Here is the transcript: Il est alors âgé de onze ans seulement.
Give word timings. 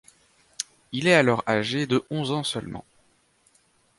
Il 0.93 1.05
est 1.07 1.13
alors 1.13 1.43
âgé 1.47 1.85
de 1.85 2.03
onze 2.09 2.31
ans 2.31 2.43
seulement. 2.43 2.83